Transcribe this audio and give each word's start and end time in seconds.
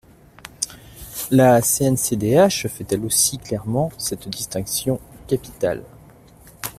La 1.29 1.61
CNCDH 1.61 2.67
fait 2.69 2.91
elle 2.91 3.05
aussi 3.05 3.37
clairement 3.37 3.91
cette 3.99 4.27
distinction 4.29 4.99
capitale. 5.27 5.83